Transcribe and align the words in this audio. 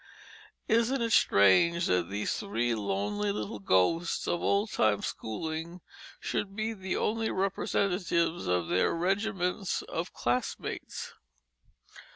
Isn't 0.67 1.03
it 1.03 1.11
strange 1.11 1.85
that 1.85 2.09
these 2.09 2.33
three 2.33 2.73
lonely 2.73 3.31
little 3.31 3.59
ghosts 3.59 4.27
of 4.27 4.41
old 4.41 4.71
time 4.71 5.03
schooling 5.03 5.81
should 6.19 6.55
be 6.55 6.73
the 6.73 6.97
only 6.97 7.29
representatives 7.29 8.47
of 8.47 8.67
their 8.67 8.95
regiments 8.95 9.83
of 9.83 10.11
classmates? 10.11 11.13